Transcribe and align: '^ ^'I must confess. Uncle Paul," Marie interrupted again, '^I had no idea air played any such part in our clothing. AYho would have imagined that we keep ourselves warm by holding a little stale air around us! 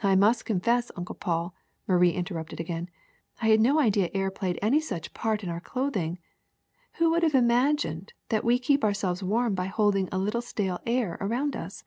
'^ 0.00 0.04
^'I 0.06 0.18
must 0.18 0.44
confess. 0.44 0.90
Uncle 0.96 1.14
Paul," 1.14 1.54
Marie 1.88 2.10
interrupted 2.10 2.60
again, 2.60 2.90
'^I 3.40 3.48
had 3.50 3.58
no 3.62 3.80
idea 3.80 4.10
air 4.12 4.30
played 4.30 4.58
any 4.60 4.80
such 4.80 5.14
part 5.14 5.42
in 5.42 5.48
our 5.48 5.60
clothing. 5.62 6.18
AYho 7.00 7.10
would 7.10 7.22
have 7.22 7.34
imagined 7.34 8.12
that 8.28 8.44
we 8.44 8.58
keep 8.58 8.84
ourselves 8.84 9.22
warm 9.22 9.54
by 9.54 9.68
holding 9.68 10.10
a 10.12 10.18
little 10.18 10.42
stale 10.42 10.80
air 10.84 11.16
around 11.22 11.56
us! 11.56 11.84